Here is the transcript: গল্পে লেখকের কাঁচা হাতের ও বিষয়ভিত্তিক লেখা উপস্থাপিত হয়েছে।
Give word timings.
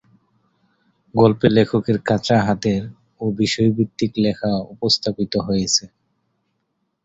গল্পে 1.15 1.47
লেখকের 1.49 1.97
কাঁচা 2.07 2.37
হাতের 2.45 2.81
ও 3.21 3.33
বিষয়ভিত্তিক 3.39 4.11
লেখা 4.17 4.51
উপস্থাপিত 4.73 5.33
হয়েছে। 5.47 5.83